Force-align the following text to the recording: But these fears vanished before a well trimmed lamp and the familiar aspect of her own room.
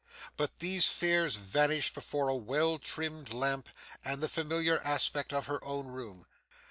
But 0.35 0.57
these 0.57 0.87
fears 0.87 1.35
vanished 1.35 1.93
before 1.93 2.27
a 2.27 2.35
well 2.35 2.79
trimmed 2.79 3.35
lamp 3.35 3.69
and 4.03 4.23
the 4.23 4.27
familiar 4.27 4.79
aspect 4.83 5.31
of 5.31 5.45
her 5.45 5.63
own 5.63 5.85
room. 5.89 6.25